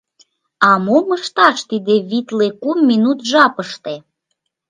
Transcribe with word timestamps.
—А 0.69 0.71
мом 0.85 1.07
ышташ 1.17 1.57
тиде 1.69 1.95
витле 2.09 2.47
кум 2.61 2.77
минут 2.89 3.19
жапыште? 3.31 3.95